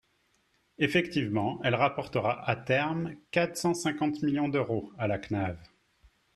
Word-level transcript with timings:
Effectivement, 0.79 1.61
elle 1.63 1.75
rapportera, 1.75 2.41
à 2.49 2.55
terme, 2.55 3.13
quatre 3.29 3.55
cent 3.55 3.75
cinquante 3.75 4.23
millions 4.23 4.49
d’euros 4.49 4.91
à 4.97 5.05
la 5.07 5.19
CNAV. 5.19 5.59